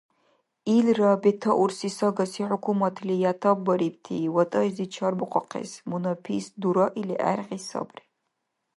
[0.75, 8.03] Илра бетаурси сагаси хӏукуматли ятапбарибти ватӏайзи чарбухъахъес мунапис дураили гӏергъи сабри.